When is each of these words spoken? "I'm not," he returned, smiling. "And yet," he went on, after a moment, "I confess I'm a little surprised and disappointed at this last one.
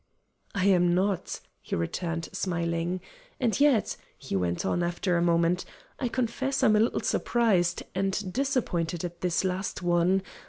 "I'm 0.55 0.95
not," 0.95 1.39
he 1.61 1.75
returned, 1.75 2.29
smiling. 2.33 3.01
"And 3.39 3.59
yet," 3.59 3.97
he 4.17 4.35
went 4.35 4.65
on, 4.65 4.81
after 4.81 5.15
a 5.15 5.21
moment, 5.21 5.63
"I 5.99 6.07
confess 6.07 6.63
I'm 6.63 6.75
a 6.75 6.79
little 6.79 7.01
surprised 7.01 7.83
and 7.93 8.33
disappointed 8.33 9.05
at 9.05 9.21
this 9.21 9.43
last 9.43 9.83
one. 9.83 10.23